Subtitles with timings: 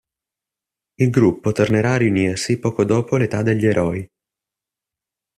[0.95, 4.07] Il gruppo tornerà a riunirsi poco dopo l'età degli eroi.